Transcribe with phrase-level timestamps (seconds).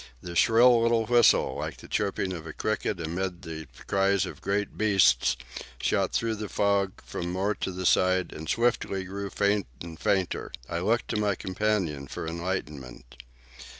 [0.19, 4.75] The shrill little whistle, like the chirping of a cricket amid the cries of great
[4.75, 5.37] beasts,
[5.79, 10.51] shot through the fog from more to the side and swiftly grew faint and fainter.
[10.67, 13.15] I looked to my companion for enlightenment.